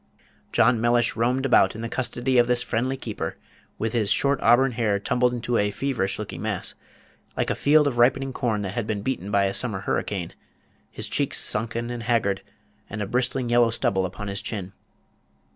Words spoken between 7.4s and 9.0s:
a field of ripening corn that had